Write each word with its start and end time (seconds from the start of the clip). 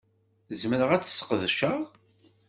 Zemreɣ 0.61 0.89
ad 0.91 1.01
tt-sqedceɣ? 1.03 1.79